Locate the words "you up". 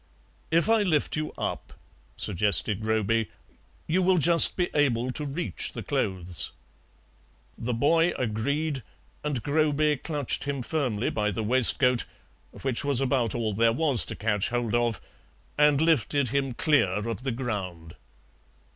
1.15-1.73